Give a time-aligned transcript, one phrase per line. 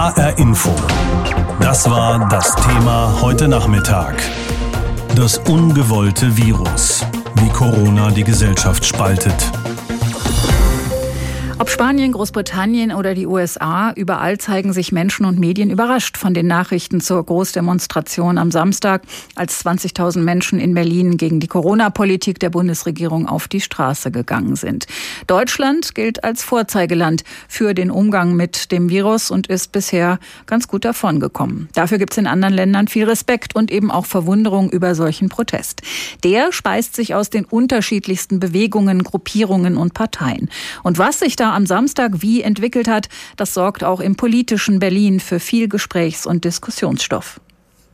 [0.00, 0.74] HR Info.
[1.60, 4.14] Das war das Thema heute Nachmittag.
[5.14, 7.04] Das ungewollte Virus.
[7.34, 9.34] Wie Corona die Gesellschaft spaltet.
[11.60, 16.46] Ob Spanien, Großbritannien oder die USA, überall zeigen sich Menschen und Medien überrascht von den
[16.46, 19.02] Nachrichten zur Großdemonstration am Samstag,
[19.34, 24.86] als 20.000 Menschen in Berlin gegen die Corona-Politik der Bundesregierung auf die Straße gegangen sind.
[25.26, 30.86] Deutschland gilt als Vorzeigeland für den Umgang mit dem Virus und ist bisher ganz gut
[30.86, 31.68] davongekommen.
[31.74, 35.82] Dafür gibt es in anderen Ländern viel Respekt und eben auch Verwunderung über solchen Protest.
[36.24, 40.48] Der speist sich aus den unterschiedlichsten Bewegungen, Gruppierungen und Parteien.
[40.82, 45.20] Und was sich da am Samstag wie entwickelt hat, das sorgt auch im politischen Berlin
[45.20, 47.40] für viel Gesprächs- und Diskussionsstoff.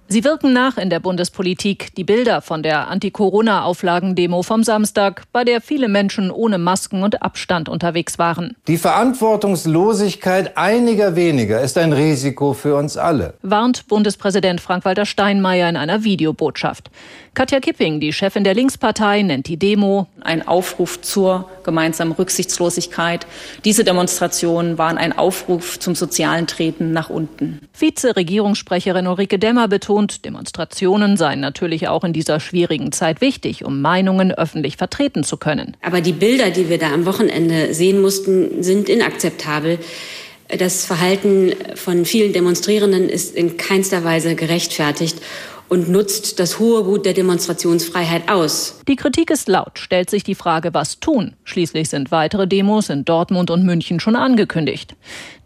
[0.08, 1.92] Sie wirken nach in der Bundespolitik.
[1.96, 7.68] Die Bilder von der Anti-Corona-Auflagen-Demo vom Samstag, bei der viele Menschen ohne Masken und Abstand
[7.68, 8.54] unterwegs waren.
[8.68, 15.76] Die Verantwortungslosigkeit einiger weniger ist ein Risiko für uns alle, warnt Bundespräsident Frank-Walter Steinmeier in
[15.76, 16.88] einer Videobotschaft.
[17.36, 23.26] Katja Kipping, die Chefin der Linkspartei, nennt die Demo ein Aufruf zur gemeinsamen Rücksichtslosigkeit.
[23.62, 27.60] Diese Demonstrationen waren ein Aufruf zum sozialen Treten nach unten.
[27.74, 34.32] Vize-Regierungssprecherin Ulrike Demmer betont, Demonstrationen seien natürlich auch in dieser schwierigen Zeit wichtig, um Meinungen
[34.32, 35.76] öffentlich vertreten zu können.
[35.82, 39.78] Aber die Bilder, die wir da am Wochenende sehen mussten, sind inakzeptabel.
[40.48, 45.18] Das Verhalten von vielen Demonstrierenden ist in keinster Weise gerechtfertigt
[45.68, 48.80] und nutzt das hohe Gut der Demonstrationsfreiheit aus.
[48.88, 51.34] Die Kritik ist laut, stellt sich die Frage, was tun.
[51.44, 54.94] Schließlich sind weitere Demos in Dortmund und München schon angekündigt.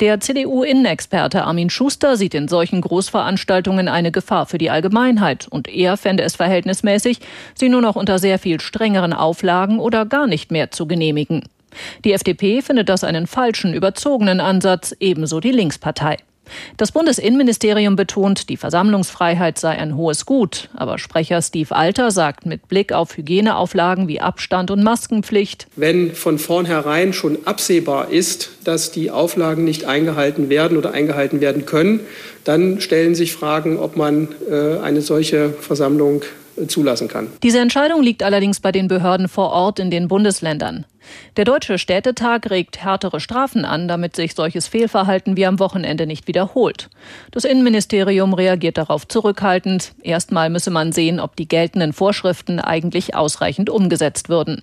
[0.00, 5.96] Der CDU-Innenexperte Armin Schuster sieht in solchen Großveranstaltungen eine Gefahr für die Allgemeinheit und er
[5.96, 7.20] fände es verhältnismäßig,
[7.54, 11.44] sie nur noch unter sehr viel strengeren Auflagen oder gar nicht mehr zu genehmigen.
[12.04, 16.16] Die FDP findet das einen falschen, überzogenen Ansatz, ebenso die Linkspartei.
[16.77, 22.69] Das Bundesinnenministerium betont, die Versammlungsfreiheit sei ein hohes Gut, aber Sprecher Steve Alter sagt mit
[22.69, 29.10] Blick auf Hygieneauflagen wie Abstand und Maskenpflicht, wenn von vornherein schon absehbar ist, dass die
[29.10, 32.00] Auflagen nicht eingehalten werden oder eingehalten werden können,
[32.44, 36.22] dann stellen sich Fragen, ob man äh, eine solche Versammlung
[36.69, 37.28] zulassen kann.
[37.43, 40.87] Diese Entscheidung liegt allerdings bei den Behörden vor Ort in den Bundesländern.
[41.37, 46.28] Der Deutsche Städtetag regt härtere Strafen an, damit sich solches Fehlverhalten wie am Wochenende nicht
[46.28, 46.91] wiederholt.
[47.31, 49.93] Das Innenministerium reagiert darauf zurückhaltend.
[50.03, 54.62] Erstmal müsse man sehen, ob die geltenden Vorschriften eigentlich ausreichend umgesetzt würden.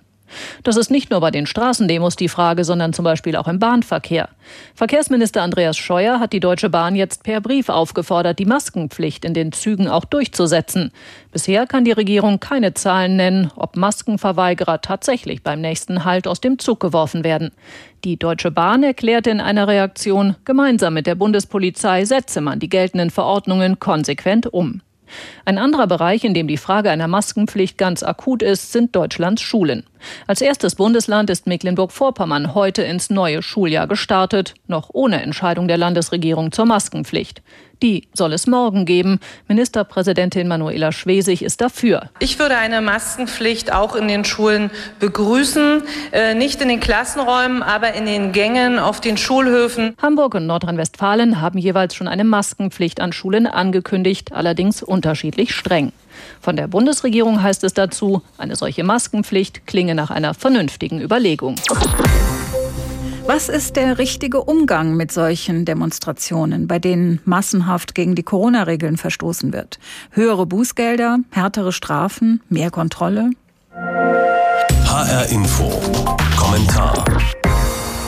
[0.62, 4.28] Das ist nicht nur bei den Straßendemos die Frage, sondern zum Beispiel auch im Bahnverkehr.
[4.74, 9.52] Verkehrsminister Andreas Scheuer hat die Deutsche Bahn jetzt per Brief aufgefordert, die Maskenpflicht in den
[9.52, 10.92] Zügen auch durchzusetzen.
[11.32, 16.58] Bisher kann die Regierung keine Zahlen nennen, ob Maskenverweigerer tatsächlich beim nächsten Halt aus dem
[16.58, 17.50] Zug geworfen werden.
[18.04, 23.10] Die Deutsche Bahn erklärte in einer Reaktion, gemeinsam mit der Bundespolizei setze man die geltenden
[23.10, 24.82] Verordnungen konsequent um.
[25.44, 29.84] Ein anderer Bereich, in dem die Frage einer Maskenpflicht ganz akut ist, sind Deutschlands Schulen.
[30.26, 36.52] Als erstes Bundesland ist Mecklenburg-Vorpommern heute ins neue Schuljahr gestartet, noch ohne Entscheidung der Landesregierung
[36.52, 37.42] zur Maskenpflicht.
[37.82, 39.20] Die soll es morgen geben.
[39.46, 42.10] Ministerpräsidentin Manuela Schwesig ist dafür.
[42.18, 45.82] Ich würde eine Maskenpflicht auch in den Schulen begrüßen.
[46.12, 49.94] Äh, nicht in den Klassenräumen, aber in den Gängen, auf den Schulhöfen.
[50.00, 55.92] Hamburg und Nordrhein-Westfalen haben jeweils schon eine Maskenpflicht an Schulen angekündigt, allerdings unterschiedlich streng.
[56.40, 61.54] Von der Bundesregierung heißt es dazu, eine solche Maskenpflicht klinge nach einer vernünftigen Überlegung.
[63.28, 69.52] Was ist der richtige Umgang mit solchen Demonstrationen, bei denen massenhaft gegen die Corona-Regeln verstoßen
[69.52, 69.78] wird?
[70.12, 73.32] Höhere Bußgelder, härtere Strafen, mehr Kontrolle?
[73.74, 75.70] HR Info.
[76.38, 77.04] Kommentar.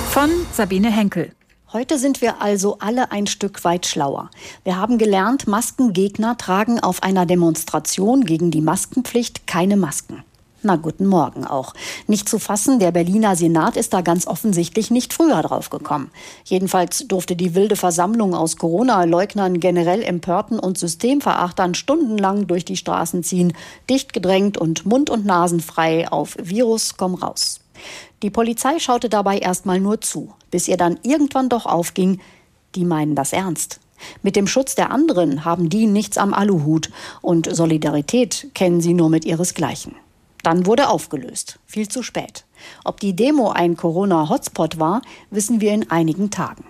[0.08, 1.32] Von Sabine Henkel.
[1.70, 4.30] Heute sind wir also alle ein Stück weit schlauer.
[4.64, 10.24] Wir haben gelernt, Maskengegner tragen auf einer Demonstration gegen die Maskenpflicht keine Masken.
[10.62, 11.72] Na, guten Morgen auch.
[12.06, 16.10] Nicht zu fassen, der Berliner Senat ist da ganz offensichtlich nicht früher drauf gekommen.
[16.44, 23.22] Jedenfalls durfte die wilde Versammlung aus Corona-Leugnern, generell Empörten und Systemverachtern stundenlang durch die Straßen
[23.22, 23.54] ziehen,
[23.88, 27.60] dicht gedrängt und mund- und nasenfrei auf Virus komm raus.
[28.22, 32.20] Die Polizei schaute dabei erstmal nur zu, bis ihr dann irgendwann doch aufging,
[32.74, 33.80] die meinen das ernst.
[34.22, 36.90] Mit dem Schutz der anderen haben die nichts am Aluhut
[37.22, 39.94] und Solidarität kennen sie nur mit ihresgleichen.
[40.42, 41.58] Dann wurde aufgelöst.
[41.66, 42.44] Viel zu spät.
[42.84, 46.64] Ob die Demo ein Corona-Hotspot war, wissen wir in einigen Tagen.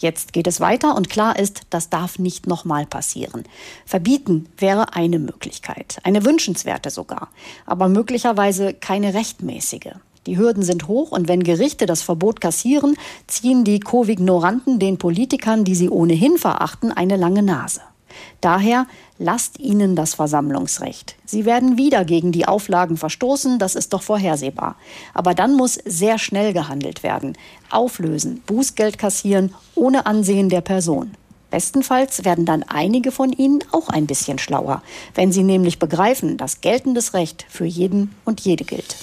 [0.00, 3.44] Jetzt geht es weiter und klar ist, das darf nicht nochmal passieren.
[3.84, 7.30] Verbieten wäre eine Möglichkeit, eine wünschenswerte sogar,
[7.66, 9.94] aber möglicherweise keine rechtmäßige.
[10.26, 15.64] Die Hürden sind hoch und wenn Gerichte das Verbot kassieren, ziehen die Covid-Ignoranten den Politikern,
[15.64, 17.80] die sie ohnehin verachten, eine lange Nase.
[18.40, 18.86] Daher
[19.18, 21.16] lasst ihnen das Versammlungsrecht.
[21.24, 24.76] Sie werden wieder gegen die Auflagen verstoßen, das ist doch vorhersehbar.
[25.14, 27.36] Aber dann muss sehr schnell gehandelt werden.
[27.70, 31.12] Auflösen, Bußgeld kassieren, ohne Ansehen der Person.
[31.50, 34.82] Bestenfalls werden dann einige von ihnen auch ein bisschen schlauer,
[35.14, 38.96] wenn sie nämlich begreifen, dass geltendes Recht für jeden und jede gilt.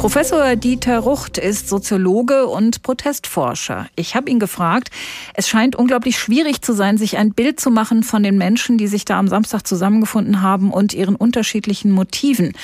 [0.00, 3.86] Professor Dieter Rucht ist Soziologe und Protestforscher.
[3.96, 4.88] Ich habe ihn gefragt,
[5.34, 8.86] es scheint unglaublich schwierig zu sein, sich ein Bild zu machen von den Menschen, die
[8.86, 12.54] sich da am Samstag zusammengefunden haben und ihren unterschiedlichen Motiven.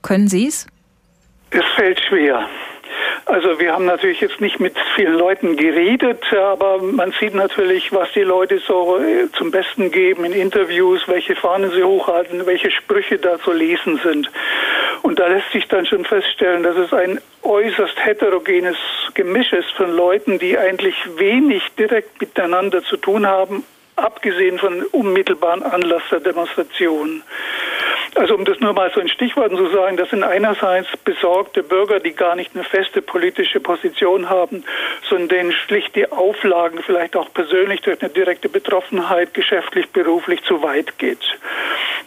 [0.00, 0.68] Können Sie es?
[1.50, 2.48] Es fällt schwer.
[3.28, 8.08] Also wir haben natürlich jetzt nicht mit vielen Leuten geredet, aber man sieht natürlich, was
[8.12, 13.18] die Leute so äh, zum Besten geben in Interviews, welche Fahnen sie hochhalten, welche Sprüche
[13.18, 14.30] da zu lesen sind.
[15.02, 18.76] Und da lässt sich dann schon feststellen, dass es ein äußerst heterogenes
[19.14, 23.64] Gemisch ist von Leuten, die eigentlich wenig direkt miteinander zu tun haben,
[23.96, 27.24] abgesehen von unmittelbaren Anlass der Demonstration.
[28.16, 32.00] Also um das nur mal so in Stichworten zu sagen, das sind einerseits besorgte Bürger,
[32.00, 34.64] die gar nicht eine feste politische Position haben,
[35.02, 40.62] sondern denen schlicht die Auflagen vielleicht auch persönlich durch eine direkte Betroffenheit geschäftlich, beruflich zu
[40.62, 41.38] weit geht.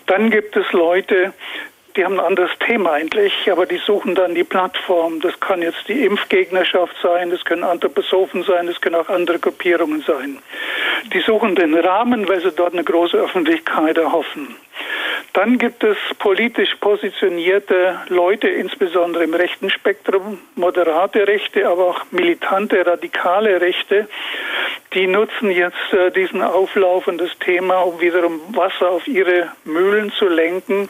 [0.07, 1.33] Dann gibt es Leute,
[1.99, 5.19] die haben ein anderes Thema eigentlich, aber die suchen dann die Plattform.
[5.19, 10.01] Das kann jetzt die Impfgegnerschaft sein, das können Anthroposophen sein, das können auch andere Gruppierungen
[10.07, 10.37] sein.
[11.13, 14.55] Die suchen den Rahmen, weil sie dort eine große Öffentlichkeit erhoffen.
[15.33, 22.85] Dann gibt es politisch positionierte Leute, insbesondere im rechten Spektrum, moderate Rechte, aber auch militante,
[22.85, 24.07] radikale Rechte,
[24.93, 30.11] die nutzen jetzt äh, diesen Auflauf und das Thema, um wiederum Wasser auf ihre Mühlen
[30.17, 30.89] zu lenken.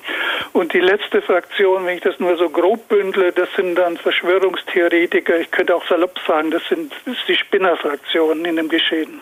[0.54, 5.40] Und die letzte Fraktion, wenn ich das nur so grob bündle, das sind dann Verschwörungstheoretiker.
[5.40, 9.20] Ich könnte auch salopp sagen, das sind das die Spinnerfraktionen in dem Geschehen.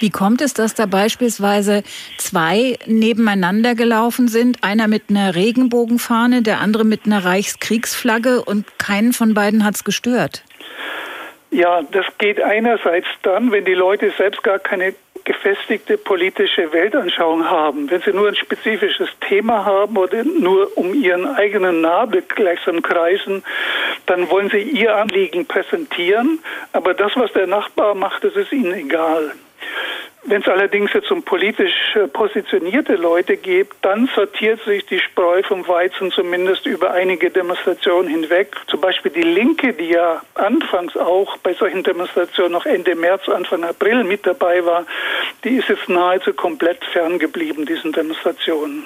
[0.00, 1.82] Wie kommt es, dass da beispielsweise
[2.18, 4.62] zwei nebeneinander gelaufen sind?
[4.62, 9.84] Einer mit einer Regenbogenfahne, der andere mit einer Reichskriegsflagge und keinen von beiden hat es
[9.84, 10.42] gestört?
[11.50, 14.94] Ja, das geht einerseits dann, wenn die Leute selbst gar keine
[15.24, 17.90] gefestigte politische Weltanschauung haben.
[17.90, 23.42] Wenn sie nur ein spezifisches Thema haben oder nur um ihren eigenen Nabel gleichsam kreisen,
[24.06, 26.38] dann wollen sie ihr Anliegen präsentieren.
[26.72, 29.32] Aber das, was der Nachbar macht, das ist ihnen egal.
[30.24, 35.42] Wenn es allerdings jetzt um politisch äh, positionierte Leute geht, dann sortiert sich die Spreu
[35.42, 38.54] vom Weizen zumindest über einige Demonstrationen hinweg.
[38.66, 43.64] Zum Beispiel die Linke, die ja anfangs auch bei solchen Demonstrationen noch Ende März, Anfang
[43.64, 44.84] April mit dabei war,
[45.42, 48.84] die ist jetzt nahezu komplett ferngeblieben, diesen Demonstrationen.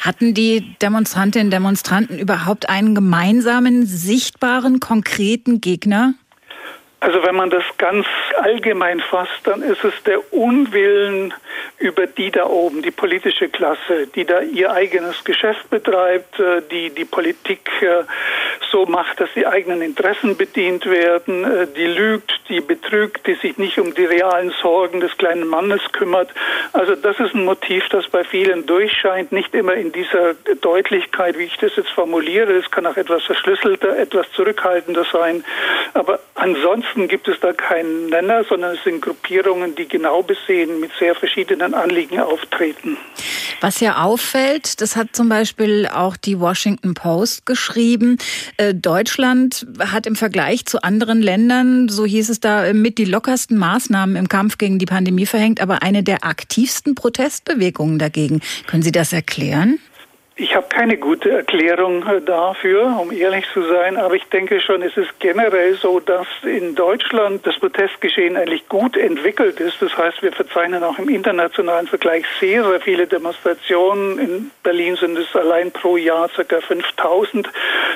[0.00, 6.14] Hatten die Demonstrantinnen und Demonstranten überhaupt einen gemeinsamen, sichtbaren, konkreten Gegner?
[7.00, 8.06] Also wenn man das ganz
[8.36, 11.32] allgemein fasst, dann ist es der Unwillen
[11.78, 16.90] über die da oben, die politische Klasse, die da ihr eigenes Geschäft betreibt, äh, die
[16.90, 18.04] die Politik äh,
[18.70, 23.56] so macht, dass die eigenen Interessen bedient werden, äh, die lügt, die betrügt, die sich
[23.56, 26.28] nicht um die realen Sorgen des kleinen Mannes kümmert.
[26.74, 31.44] Also das ist ein Motiv, das bei vielen durchscheint, nicht immer in dieser Deutlichkeit, wie
[31.44, 32.52] ich das jetzt formuliere.
[32.52, 35.44] Es kann auch etwas verschlüsselter, etwas zurückhaltender sein.
[35.94, 40.90] Aber ansonsten gibt es da keinen Nenner, sondern es sind Gruppierungen, die genau besehen mit
[40.98, 42.96] sehr verschiedenen Anliegen auftreten.
[43.60, 48.16] Was ja auffällt, das hat zum Beispiel auch die Washington Post geschrieben,
[48.56, 53.58] äh, Deutschland hat im Vergleich zu anderen Ländern, so hieß es da, mit die lockersten
[53.58, 58.40] Maßnahmen im Kampf gegen die Pandemie verhängt, aber eine der aktivsten Protestbewegungen dagegen.
[58.66, 59.78] Können Sie das erklären?
[60.42, 64.80] Ich habe keine gute Erklärung äh, dafür, um ehrlich zu sein, aber ich denke schon,
[64.80, 69.82] es ist generell so, dass in Deutschland das Protestgeschehen eigentlich gut entwickelt ist.
[69.82, 74.18] Das heißt, wir verzeichnen auch im internationalen Vergleich sehr, sehr viele Demonstrationen.
[74.18, 76.60] In Berlin sind es allein pro Jahr ca.
[76.62, 77.46] 5000.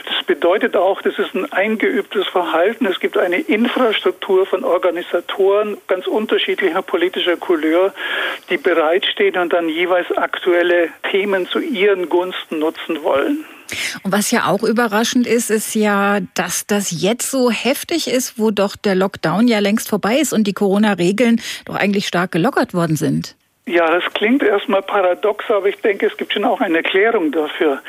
[0.06, 2.84] Das bedeutet auch, das ist ein eingeübtes Verhalten.
[2.84, 7.94] Es gibt eine Infrastruktur von Organisatoren ganz unterschiedlicher politischer Couleur,
[8.50, 13.44] die bereitstehen und dann jeweils aktuelle Themen zu ihren Gunsten Gunsten nutzen wollen.
[14.02, 18.50] Und was ja auch überraschend ist, ist ja, dass das jetzt so heftig ist, wo
[18.50, 22.96] doch der Lockdown ja längst vorbei ist und die Corona-Regeln doch eigentlich stark gelockert worden
[22.96, 23.36] sind.
[23.66, 27.80] Ja, das klingt erstmal paradox, aber ich denke, es gibt schon auch eine Erklärung dafür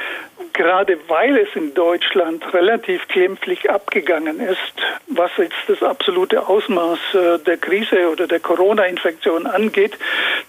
[0.56, 4.74] gerade weil es in Deutschland relativ glimpflich abgegangen ist,
[5.08, 9.98] was jetzt das absolute Ausmaß äh, der Krise oder der Corona-Infektion angeht,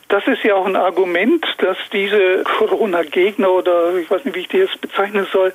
[0.09, 4.49] Das ist ja auch ein Argument, dass diese Corona-Gegner oder ich weiß nicht, wie ich
[4.49, 5.53] die jetzt bezeichnen soll,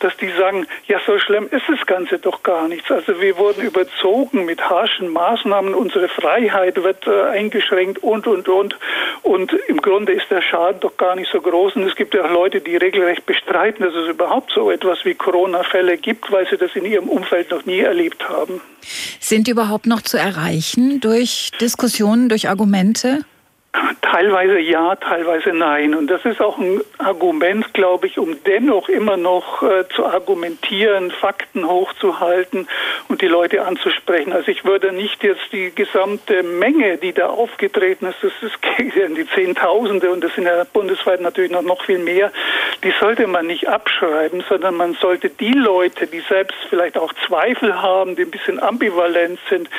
[0.00, 2.90] dass die sagen, ja, so schlimm ist das Ganze doch gar nichts.
[2.90, 8.76] Also wir wurden überzogen mit harschen Maßnahmen, unsere Freiheit wird äh, eingeschränkt und, und, und.
[9.22, 11.76] Und im Grunde ist der Schaden doch gar nicht so groß.
[11.76, 15.14] Und es gibt ja auch Leute, die regelrecht bestreiten, dass es überhaupt so etwas wie
[15.14, 18.60] Corona-Fälle gibt, weil sie das in ihrem Umfeld noch nie erlebt haben.
[19.20, 23.24] Sind die überhaupt noch zu erreichen durch Diskussionen, durch Argumente?
[24.02, 25.94] Teilweise ja, teilweise nein.
[25.94, 31.10] Und das ist auch ein Argument, glaube ich, um dennoch immer noch äh, zu argumentieren,
[31.10, 32.68] Fakten hochzuhalten
[33.08, 34.34] und die Leute anzusprechen.
[34.34, 38.58] Also ich würde nicht jetzt die gesamte Menge, die da aufgetreten ist, das ist
[39.16, 42.30] die Zehntausende und das sind ja bundesweit natürlich noch, noch viel mehr,
[42.84, 47.80] die sollte man nicht abschreiben, sondern man sollte die Leute, die selbst vielleicht auch Zweifel
[47.80, 49.70] haben, die ein bisschen ambivalent sind,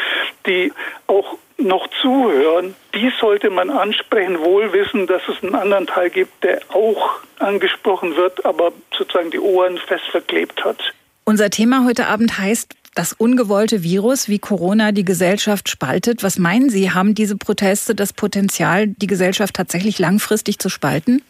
[0.47, 0.73] die
[1.05, 6.43] auch noch zuhören, die sollte man ansprechen, wohl wissen, dass es einen anderen Teil gibt,
[6.43, 10.77] der auch angesprochen wird, aber sozusagen die Ohren fest verklebt hat.
[11.25, 16.21] Unser Thema heute Abend heißt das ungewollte Virus, wie Corona die Gesellschaft spaltet.
[16.23, 21.23] Was meinen Sie, haben diese Proteste das Potenzial, die Gesellschaft tatsächlich langfristig zu spalten?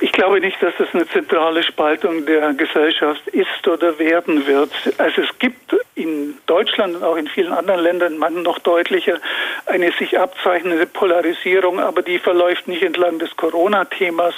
[0.00, 4.72] Ich glaube nicht, dass das eine zentrale Spaltung der Gesellschaft ist oder werden wird.
[4.98, 9.18] Also es gibt in Deutschland und auch in vielen anderen Ländern man noch deutlicher
[9.66, 14.34] eine sich abzeichnende Polarisierung, aber die verläuft nicht entlang des Corona-Themas,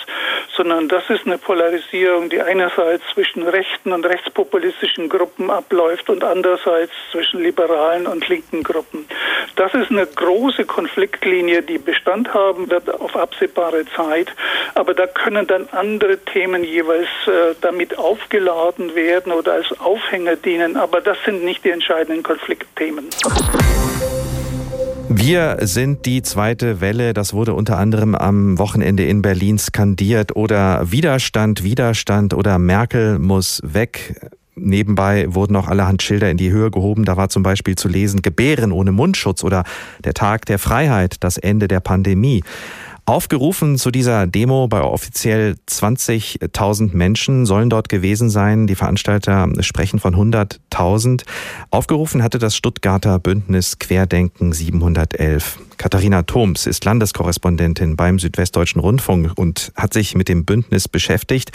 [0.56, 6.92] sondern das ist eine Polarisierung, die einerseits zwischen rechten und rechtspopulistischen Gruppen abläuft und andererseits
[7.12, 9.06] zwischen liberalen und linken Gruppen.
[9.56, 14.32] Das ist eine große Konfliktlinie, die Bestand haben wird auf absehbare Zeit,
[14.74, 20.76] aber da können dann andere Themen jeweils äh, damit aufgeladen werden oder als Aufhänger dienen.
[20.76, 23.06] Aber das sind nicht die entscheidenden Konfliktthemen.
[25.08, 27.12] Wir sind die zweite Welle.
[27.12, 30.34] Das wurde unter anderem am Wochenende in Berlin skandiert.
[30.34, 34.20] Oder Widerstand, Widerstand oder Merkel muss weg.
[34.56, 37.04] Nebenbei wurden auch allerhand Schilder in die Höhe gehoben.
[37.04, 39.64] Da war zum Beispiel zu lesen, Gebären ohne Mundschutz oder
[40.02, 42.42] der Tag der Freiheit, das Ende der Pandemie.
[43.06, 48.66] Aufgerufen zu dieser Demo bei offiziell 20.000 Menschen sollen dort gewesen sein.
[48.66, 51.24] Die Veranstalter sprechen von 100.000.
[51.70, 55.58] Aufgerufen hatte das Stuttgarter Bündnis Querdenken 711.
[55.76, 61.52] Katharina Thoms ist Landeskorrespondentin beim Südwestdeutschen Rundfunk und hat sich mit dem Bündnis beschäftigt.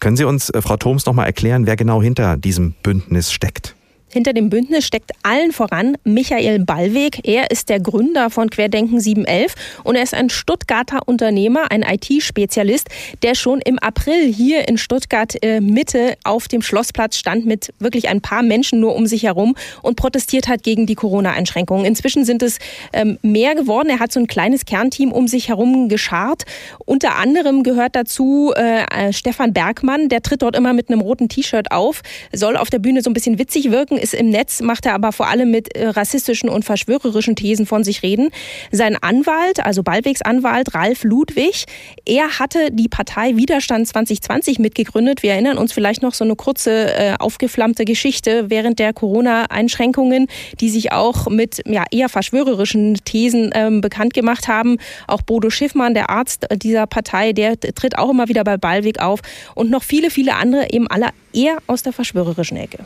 [0.00, 3.75] Können Sie uns, äh, Frau Thoms, noch mal erklären, wer genau hinter diesem Bündnis steckt?
[4.08, 7.20] Hinter dem Bündnis steckt allen voran Michael Ballweg.
[7.24, 12.88] Er ist der Gründer von Querdenken 711 und er ist ein Stuttgarter Unternehmer, ein IT-Spezialist,
[13.22, 18.08] der schon im April hier in Stuttgart äh, Mitte auf dem Schlossplatz stand mit wirklich
[18.08, 21.84] ein paar Menschen nur um sich herum und protestiert hat gegen die Corona-Einschränkungen.
[21.84, 22.58] Inzwischen sind es
[22.92, 23.88] ähm, mehr geworden.
[23.88, 26.44] Er hat so ein kleines Kernteam um sich herum geschart.
[26.84, 31.28] Unter anderem gehört dazu äh, äh Stefan Bergmann, der tritt dort immer mit einem roten
[31.28, 34.86] T-Shirt auf, soll auf der Bühne so ein bisschen witzig wirken, ist im Netz, macht
[34.86, 38.30] er aber vor allem mit äh, rassistischen und verschwörerischen Thesen von sich reden.
[38.72, 41.64] Sein Anwalt, also Ballwegs Anwalt Ralf Ludwig,
[42.04, 45.22] er hatte die Partei Widerstand 2020 mitgegründet.
[45.22, 50.26] Wir erinnern uns vielleicht noch so eine kurze äh, aufgeflammte Geschichte während der Corona-Einschränkungen,
[50.60, 54.78] die sich auch mit ja, eher verschwörerischen Thesen ähm, bekannt gemacht haben.
[55.06, 59.20] Auch Bodo Schiffmann, der Arzt dieser Partei, der tritt auch immer wieder bei Ballweg auf
[59.54, 62.78] und noch viele, viele andere eben alle eher aus der verschwörerischen Ecke.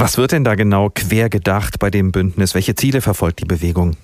[0.00, 2.54] Was wird denn da genau quer gedacht bei dem Bündnis?
[2.54, 3.98] Welche Ziele verfolgt die Bewegung?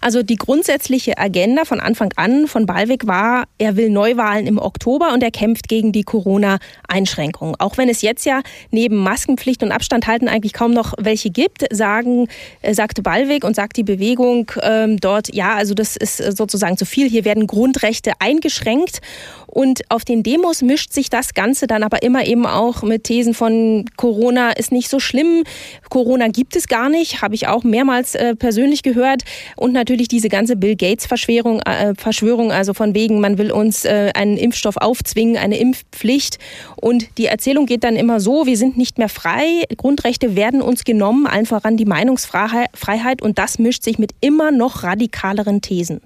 [0.00, 5.12] Also die grundsätzliche Agenda von Anfang an von Ballweg war, er will Neuwahlen im Oktober
[5.12, 7.56] und er kämpft gegen die Corona-Einschränkungen.
[7.58, 11.64] Auch wenn es jetzt ja neben Maskenpflicht und Abstand halten eigentlich kaum noch welche gibt,
[11.70, 12.28] sagen,
[12.62, 16.86] äh, sagte Ballweg und sagt die Bewegung ähm, dort, ja, also das ist sozusagen zu
[16.86, 17.08] viel.
[17.08, 19.00] Hier werden Grundrechte eingeschränkt
[19.48, 23.34] und auf den Demos mischt sich das Ganze dann aber immer eben auch mit Thesen
[23.34, 25.44] von Corona ist nicht so schlimm,
[25.88, 29.22] Corona gibt es gar nicht, habe ich auch mehrmals äh, persönlich gehört.
[29.56, 34.10] Und natürlich diese ganze Bill Gates-Verschwörung, äh, Verschwörung, also von wegen, man will uns äh,
[34.14, 36.38] einen Impfstoff aufzwingen, eine Impfpflicht.
[36.76, 40.84] Und die Erzählung geht dann immer so, wir sind nicht mehr frei, Grundrechte werden uns
[40.84, 43.22] genommen, allen voran die Meinungsfreiheit.
[43.22, 46.00] Und das mischt sich mit immer noch radikaleren Thesen.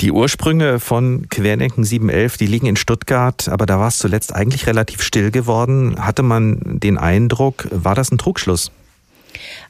[0.00, 4.66] Die Ursprünge von Querdenken 711, die liegen in Stuttgart, aber da war es zuletzt eigentlich
[4.66, 5.96] relativ still geworden.
[5.98, 8.70] Hatte man den Eindruck, war das ein Trugschluss?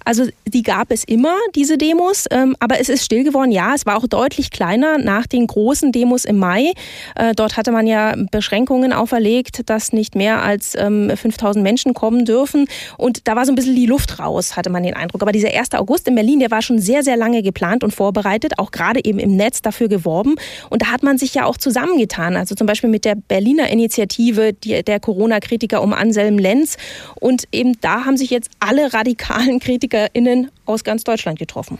[0.05, 3.53] Also die gab es immer, diese Demos, ähm, aber es ist still geworden.
[3.53, 6.73] Ja, es war auch deutlich kleiner nach den großen Demos im Mai.
[7.17, 12.25] Äh, dort hatte man ja Beschränkungen auferlegt, dass nicht mehr als ähm, 5000 Menschen kommen
[12.25, 12.67] dürfen.
[12.97, 15.23] Und da war so ein bisschen die Luft raus, hatte man den Eindruck.
[15.23, 15.73] Aber dieser 1.
[15.73, 19.19] August in Berlin, der war schon sehr, sehr lange geplant und vorbereitet, auch gerade eben
[19.19, 20.37] im Netz dafür geworben.
[20.71, 22.37] Und da hat man sich ja auch zusammengetan.
[22.37, 26.77] Also zum Beispiel mit der Berliner Initiative die, der Corona-Kritiker um Anselm Lenz.
[27.21, 29.61] Und eben da haben sich jetzt alle radikalen
[29.91, 31.79] KritikerInnen aus ganz Deutschland getroffen.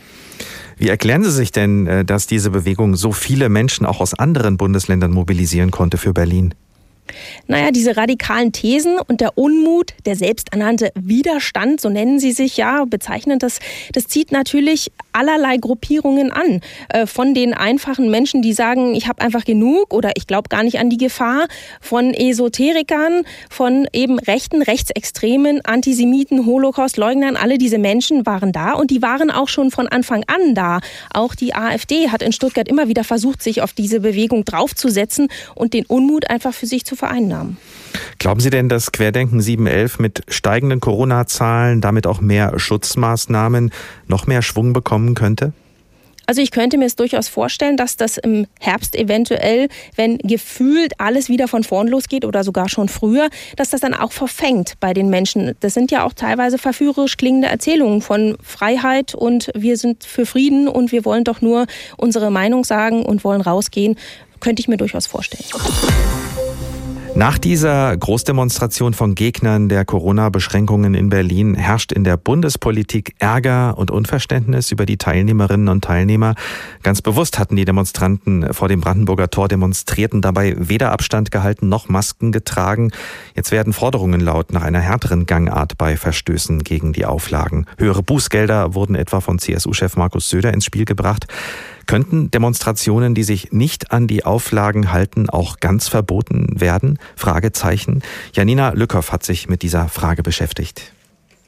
[0.77, 4.57] Wie erklären Sie sich denn, äh, dass diese Bewegung so viele Menschen auch aus anderen
[4.57, 6.53] Bundesländern mobilisieren konnte für Berlin?
[7.47, 12.85] Naja, diese radikalen Thesen und der Unmut, der selbsternannte Widerstand, so nennen sie sich ja,
[12.85, 13.59] bezeichnen das,
[13.93, 16.61] das zieht natürlich allerlei Gruppierungen an.
[16.89, 20.63] Äh, von den einfachen Menschen, die sagen, ich habe einfach genug oder ich glaube gar
[20.63, 21.47] nicht an die Gefahr,
[21.81, 29.01] von Esoterikern, von eben rechten, rechtsextremen, Antisemiten, Holocaust-Leugnern, alle diese Menschen waren da und die
[29.01, 30.79] waren auch schon von Anfang an da.
[31.13, 35.73] Auch die AfD hat in Stuttgart immer wieder versucht, sich auf diese Bewegung draufzusetzen und
[35.73, 37.57] den Unmut einfach für sich zu vereinnahmen.
[38.19, 43.71] Glauben Sie denn, dass Querdenken 711 mit steigenden Corona-Zahlen, damit auch mehr Schutzmaßnahmen,
[44.07, 45.53] noch mehr Schwung bekommen könnte?
[46.27, 51.29] Also ich könnte mir es durchaus vorstellen, dass das im Herbst eventuell, wenn gefühlt alles
[51.29, 53.27] wieder von vorn losgeht oder sogar schon früher,
[53.57, 55.55] dass das dann auch verfängt bei den Menschen.
[55.59, 60.67] Das sind ja auch teilweise verführerisch klingende Erzählungen von Freiheit und wir sind für Frieden
[60.67, 61.65] und wir wollen doch nur
[61.97, 63.97] unsere Meinung sagen und wollen rausgehen.
[64.39, 65.43] Könnte ich mir durchaus vorstellen.
[67.13, 73.91] Nach dieser Großdemonstration von Gegnern der Corona-Beschränkungen in Berlin herrscht in der Bundespolitik Ärger und
[73.91, 76.35] Unverständnis über die Teilnehmerinnen und Teilnehmer.
[76.83, 81.89] Ganz bewusst hatten die Demonstranten vor dem Brandenburger Tor demonstrierten, dabei weder Abstand gehalten noch
[81.89, 82.91] Masken getragen.
[83.35, 87.65] Jetzt werden Forderungen laut nach einer härteren Gangart bei Verstößen gegen die Auflagen.
[87.77, 91.27] Höhere Bußgelder wurden etwa von CSU-Chef Markus Söder ins Spiel gebracht.
[91.91, 96.99] Könnten Demonstrationen, die sich nicht an die Auflagen halten, auch ganz verboten werden?
[97.17, 98.01] Fragezeichen.
[98.31, 100.93] Janina Lückhoff hat sich mit dieser Frage beschäftigt.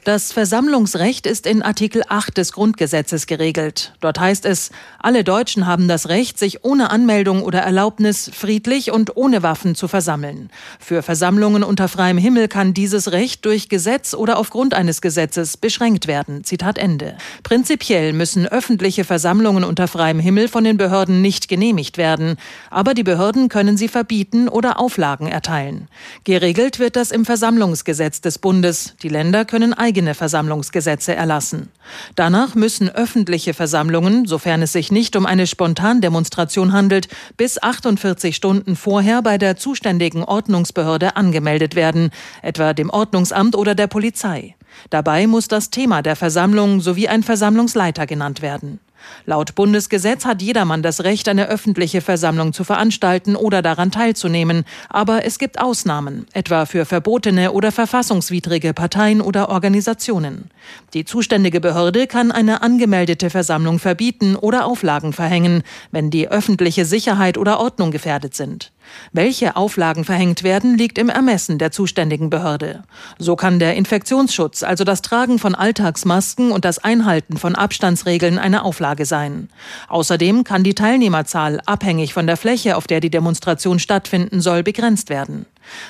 [0.03, 3.93] Das Versammlungsrecht ist in Artikel 8 des Grundgesetzes geregelt.
[4.01, 9.15] Dort heißt es, alle Deutschen haben das Recht, sich ohne Anmeldung oder Erlaubnis friedlich und
[9.15, 10.50] ohne Waffen zu versammeln.
[10.77, 16.05] Für Versammlungen unter freiem Himmel kann dieses Recht durch Gesetz oder aufgrund eines Gesetzes beschränkt
[16.05, 16.43] werden.
[16.43, 17.15] Zitat Ende.
[17.43, 22.38] Prinzipiell müssen öffentliche Versammlungen unter freiem Himmel von den Behörden nicht genehmigt werden.
[22.72, 25.88] Aber die Behörden können sie verbieten oder Auflagen erteilen.
[26.23, 28.95] Geregelt wird das im Versammlungsgesetz des Bundes.
[29.04, 31.69] Die Länder können eigene Versammlungsgesetze erlassen.
[32.15, 38.75] Danach müssen öffentliche Versammlungen, sofern es sich nicht um eine Spontandemonstration handelt, bis 48 Stunden
[38.75, 42.10] vorher bei der zuständigen Ordnungsbehörde angemeldet werden,
[42.41, 44.56] etwa dem Ordnungsamt oder der Polizei.
[44.89, 48.80] Dabei muss das Thema der Versammlung sowie ein Versammlungsleiter genannt werden.
[49.25, 54.65] Laut Bundesgesetz hat jedermann das Recht, eine öffentliche Versammlung zu veranstalten oder daran teilzunehmen.
[54.89, 60.49] Aber es gibt Ausnahmen, etwa für verbotene oder verfassungswidrige Parteien oder Organisationen.
[60.93, 67.37] Die zuständige Behörde kann eine angemeldete Versammlung verbieten oder Auflagen verhängen, wenn die öffentliche Sicherheit
[67.37, 68.72] oder Ordnung gefährdet sind.
[69.12, 72.84] Welche Auflagen verhängt werden, liegt im Ermessen der zuständigen Behörde.
[73.17, 78.63] So kann der Infektionsschutz, also das Tragen von Alltagsmasken und das Einhalten von Abstandsregeln eine
[78.63, 79.50] Auflage sein.
[79.88, 85.10] Außerdem kann die Teilnehmerzahl, abhängig von der Fläche, auf der die Demonstration stattfinden soll, begrenzt
[85.10, 85.46] werden.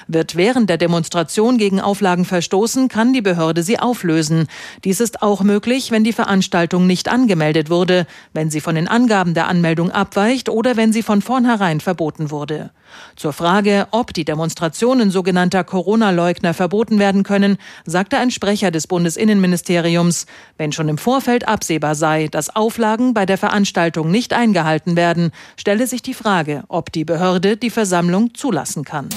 [0.07, 4.47] Wird während der Demonstration gegen Auflagen verstoßen, kann die Behörde sie auflösen.
[4.83, 9.33] Dies ist auch möglich, wenn die Veranstaltung nicht angemeldet wurde, wenn sie von den Angaben
[9.33, 12.71] der Anmeldung abweicht oder wenn sie von vornherein verboten wurde.
[13.15, 20.25] Zur Frage, ob die Demonstrationen sogenannter Corona-Leugner verboten werden können, sagte ein Sprecher des Bundesinnenministeriums,
[20.57, 25.87] wenn schon im Vorfeld absehbar sei, dass Auflagen bei der Veranstaltung nicht eingehalten werden, stelle
[25.87, 29.09] sich die Frage, ob die Behörde die Versammlung zulassen kann.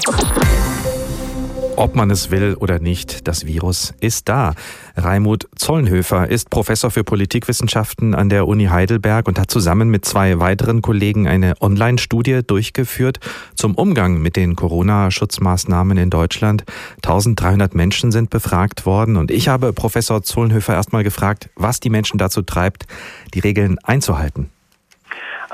[1.79, 4.55] Ob man es will oder nicht, das Virus ist da.
[4.97, 10.41] Raimut Zollenhöfer ist Professor für Politikwissenschaften an der Uni Heidelberg und hat zusammen mit zwei
[10.41, 13.21] weiteren Kollegen eine Online-Studie durchgeführt
[13.55, 16.65] zum Umgang mit den Corona-Schutzmaßnahmen in Deutschland.
[17.05, 22.17] 1300 Menschen sind befragt worden und ich habe Professor Zollenhöfer erstmal gefragt, was die Menschen
[22.17, 22.87] dazu treibt,
[23.35, 24.51] die Regeln einzuhalten.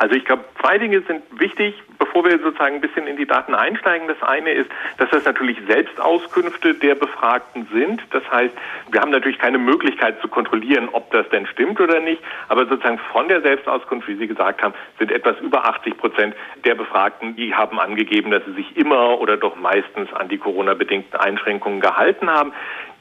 [0.03, 3.55] Also ich glaube, zwei Dinge sind wichtig, bevor wir sozusagen ein bisschen in die Daten
[3.55, 4.09] einsteigen.
[4.09, 8.03] Das eine ist, dass das natürlich Selbstauskünfte der Befragten sind.
[8.11, 8.53] Das heißt,
[8.91, 12.21] wir haben natürlich keine Möglichkeit zu kontrollieren, ob das denn stimmt oder nicht.
[12.49, 16.35] Aber sozusagen von der Selbstauskunft, wie Sie gesagt haben, sind etwas über 80 Prozent
[16.65, 21.21] der Befragten, die haben angegeben, dass sie sich immer oder doch meistens an die Corona-bedingten
[21.21, 22.53] Einschränkungen gehalten haben.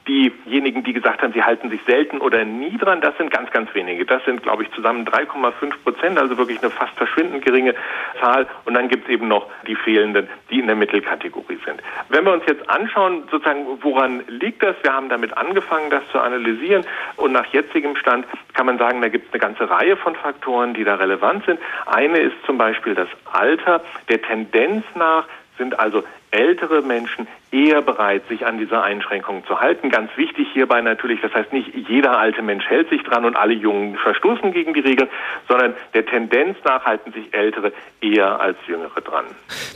[0.08, 3.74] Diejenigen, die gesagt haben, sie halten sich selten oder nie dran, das sind ganz, ganz
[3.76, 4.04] wenige.
[4.04, 7.76] Das sind, glaube ich, zusammen 3,5 Prozent, also wirklich eine fast verschwindend geringe
[8.20, 8.48] Zahl.
[8.66, 11.82] Und dann gibt es eben noch die fehlenden, die in der Mittelkategorie sind.
[12.10, 14.76] Wenn wir uns jetzt anschauen, sozusagen, woran liegt das?
[14.82, 16.84] Wir haben damit angefangen, das zu analysieren.
[17.18, 20.74] Und nach jetzigem Stand kann man sagen, da gibt es eine ganze Reihe von Faktoren,
[20.74, 21.60] die da relevant sind.
[21.86, 23.82] Eine ist zum Beispiel das Alter.
[24.10, 29.89] Der Tendenz nach sind also ältere Menschen eher bereit, sich an diese Einschränkungen zu halten.
[29.89, 33.54] Ganz wichtig hierbei natürlich, das heißt nicht jeder alte Mensch hält sich dran und alle
[33.54, 35.10] Jungen verstoßen gegen die Regeln,
[35.48, 39.26] sondern der Tendenz nach halten sich Ältere eher als Jüngere dran.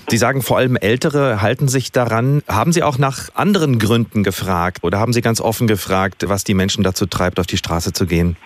[0.08, 2.42] Sie sagen vor allem Ältere halten sich daran.
[2.48, 6.54] Haben Sie auch nach anderen Gründen gefragt oder haben Sie ganz offen gefragt, was die
[6.54, 8.38] Menschen dazu treibt, auf die Straße zu gehen?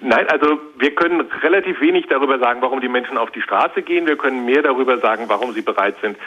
[0.00, 4.06] Nein, also wir können relativ wenig darüber sagen, warum die Menschen auf die Straße gehen.
[4.06, 6.18] Wir können mehr darüber sagen, warum sie bereit sind,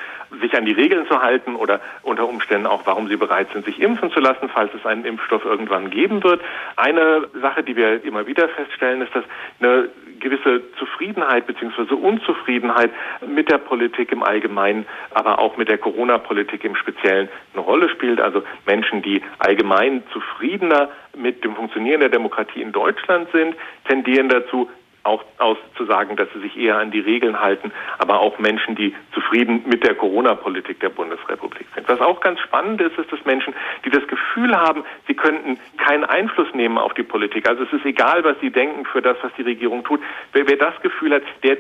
[0.42, 3.80] sich an die Regeln zu halten oder unter Umständen auch, warum sie bereit sind, sich
[3.80, 6.42] impfen zu lassen, falls es einen Impfstoff irgendwann geben wird.
[6.76, 9.24] Eine Sache, die wir immer wieder feststellen, ist, dass
[9.60, 11.94] eine gewisse Zufriedenheit bzw.
[11.94, 12.92] Unzufriedenheit
[13.26, 18.20] mit der Politik im Allgemeinen, aber auch mit der Corona-Politik im Speziellen eine Rolle spielt.
[18.20, 23.56] Also Menschen, die allgemein zufriedener mit dem Funktionieren der Demokratie in Deutschland sind,
[23.88, 24.70] tendieren dazu,
[25.08, 29.64] auch auszusagen, dass sie sich eher an die Regeln halten, aber auch Menschen, die zufrieden
[29.66, 31.88] mit der Corona-Politik der Bundesrepublik sind.
[31.88, 33.54] Was auch ganz spannend ist, ist, dass Menschen,
[33.86, 37.48] die das Gefühl haben, sie könnten keinen Einfluss nehmen auf die Politik.
[37.48, 40.02] Also es ist egal, was sie denken für das, was die Regierung tut.
[40.34, 41.58] Wer, wer das Gefühl hat, der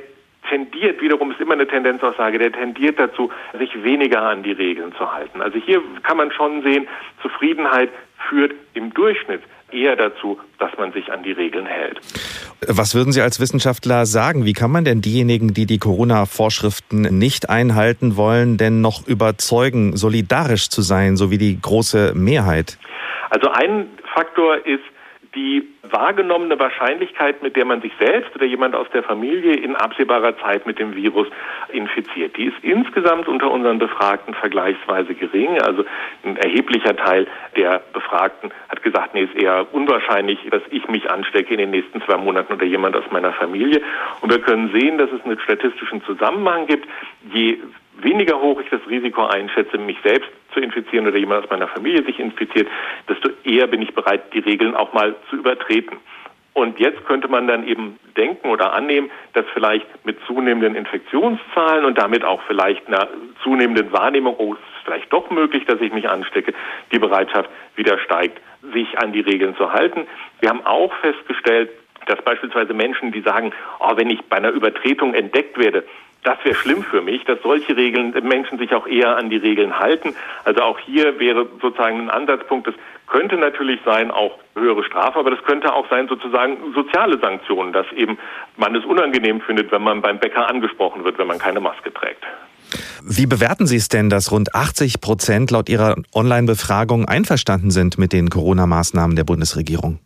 [0.49, 5.12] tendiert, wiederum ist immer eine Tendenzaussage, der tendiert dazu, sich weniger an die Regeln zu
[5.12, 5.41] halten.
[5.41, 6.88] Also hier kann man schon sehen,
[7.21, 7.89] Zufriedenheit
[8.29, 11.99] führt im Durchschnitt eher dazu, dass man sich an die Regeln hält.
[12.67, 14.45] Was würden Sie als Wissenschaftler sagen?
[14.45, 20.69] Wie kann man denn diejenigen, die die Corona-Vorschriften nicht einhalten wollen, denn noch überzeugen, solidarisch
[20.69, 22.77] zu sein, so wie die große Mehrheit?
[23.29, 24.83] Also ein Faktor ist,
[25.38, 30.36] die wahrgenommene Wahrscheinlichkeit, mit der man sich selbst oder jemand aus der Familie in absehbarer
[30.39, 31.28] Zeit mit dem Virus
[31.71, 32.36] infiziert.
[32.36, 35.62] Die ist insgesamt unter unseren Befragten vergleichsweise gering.
[35.62, 35.86] Also
[36.23, 41.54] ein erheblicher Teil der Befragten hat gesagt, nee, ist eher unwahrscheinlich, dass ich mich anstecke
[41.54, 43.82] in den nächsten zwei Monaten oder jemand aus meiner Familie.
[44.21, 46.88] Und wir können sehen, dass es einen statistischen Zusammenhang gibt.
[47.32, 47.60] Je
[48.01, 52.03] weniger hoch ich das Risiko einschätze, mich selbst zu infizieren oder jemand aus meiner Familie
[52.03, 52.67] sich infiziert,
[53.07, 55.97] desto eher bin ich bereit, die Regeln auch mal zu übertreten.
[56.53, 61.99] Und jetzt könnte man dann eben denken oder annehmen, dass vielleicht mit zunehmenden Infektionszahlen und
[61.99, 63.07] damit auch vielleicht einer
[63.43, 66.55] zunehmenden Wahrnehmung, oh, es ist vielleicht doch möglich, dass ich mich anstecke,
[66.91, 68.41] die Bereitschaft wieder steigt,
[68.73, 70.07] sich an die Regeln zu halten.
[70.39, 71.69] Wir haben auch festgestellt,
[72.07, 75.83] dass beispielsweise Menschen, die sagen, oh, wenn ich bei einer Übertretung entdeckt werde,
[76.23, 79.80] das wäre schlimm für mich, dass solche Regeln Menschen sich auch eher an die Regeln
[79.80, 80.13] halten.
[80.43, 82.75] Also auch hier wäre sozusagen ein Ansatzpunkt, das
[83.08, 87.89] könnte natürlich sein, auch höhere Strafe, aber das könnte auch sein, sozusagen soziale Sanktionen, dass
[87.93, 88.17] eben
[88.58, 92.23] man es unangenehm findet, wenn man beim Bäcker angesprochen wird, wenn man keine Maske trägt.
[93.03, 98.12] Wie bewerten Sie es denn, dass rund 80 Prozent laut Ihrer Online-Befragung einverstanden sind mit
[98.12, 99.99] den Corona-Maßnahmen der Bundesregierung?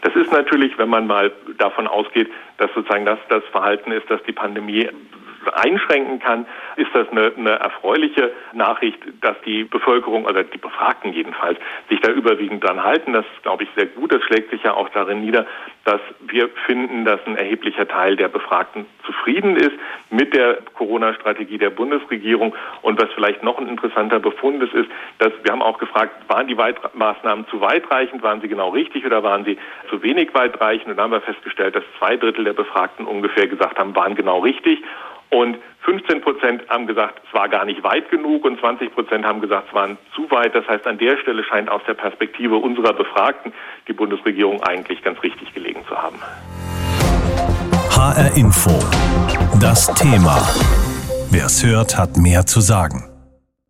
[0.00, 4.22] Das ist natürlich, wenn man mal davon ausgeht, dass sozusagen das das Verhalten ist, dass
[4.24, 4.88] die Pandemie
[5.52, 11.58] einschränken kann, ist das eine, eine erfreuliche Nachricht, dass die Bevölkerung oder die Befragten jedenfalls
[11.88, 13.12] sich da überwiegend dran halten.
[13.12, 14.12] Das glaube ich, sehr gut.
[14.12, 15.46] Das schlägt sich ja auch darin nieder,
[15.84, 19.72] dass wir finden, dass ein erheblicher Teil der Befragten zufrieden ist
[20.10, 22.54] mit der Corona-Strategie der Bundesregierung.
[22.82, 26.46] Und was vielleicht noch ein interessanter Befund ist, ist, dass wir haben auch gefragt, waren
[26.46, 26.56] die
[26.94, 29.58] Maßnahmen zu weitreichend, waren sie genau richtig oder waren sie
[29.90, 30.90] zu wenig weitreichend?
[30.90, 34.40] Und da haben wir festgestellt, dass zwei Drittel der Befragten ungefähr gesagt haben, waren genau
[34.40, 34.82] richtig.
[35.32, 39.40] Und 15 Prozent haben gesagt, es war gar nicht weit genug und 20 Prozent haben
[39.40, 40.54] gesagt, es waren zu weit.
[40.54, 43.52] Das heißt, an der Stelle scheint aus der Perspektive unserer Befragten
[43.88, 46.16] die Bundesregierung eigentlich ganz richtig gelegen zu haben.
[47.90, 48.78] HR Info.
[49.58, 50.36] Das Thema.
[51.30, 53.11] Wer es hört, hat mehr zu sagen.